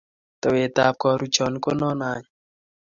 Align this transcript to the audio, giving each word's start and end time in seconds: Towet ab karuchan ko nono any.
Towet 0.41 0.75
ab 0.85 0.95
karuchan 1.01 1.53
ko 1.63 1.69
nono 1.79 2.05
any. 2.13 2.25